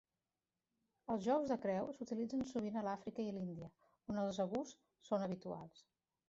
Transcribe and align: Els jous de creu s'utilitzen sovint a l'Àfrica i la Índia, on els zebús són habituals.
Els 1.15 1.19
jous 1.25 1.51
de 1.51 1.57
creu 1.65 1.91
s'utilitzen 1.97 2.41
sovint 2.53 2.79
a 2.81 2.83
l'Àfrica 2.87 3.27
i 3.27 3.35
la 3.37 3.45
Índia, 3.49 3.69
on 4.15 4.23
els 4.23 4.41
zebús 4.41 4.73
són 5.11 5.29
habituals. 5.29 5.87